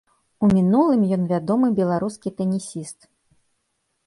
У 0.45 0.47
мінулым 0.53 1.03
ён 1.17 1.27
вядомы 1.33 1.67
беларускі 1.81 2.35
тэнісіст. 2.41 2.99